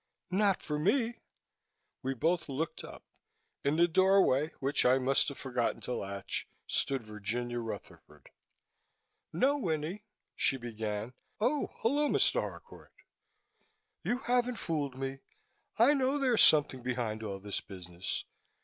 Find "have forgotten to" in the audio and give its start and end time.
5.29-5.93